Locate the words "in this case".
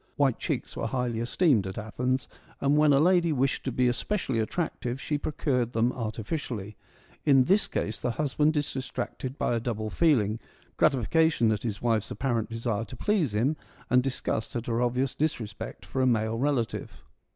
7.23-7.99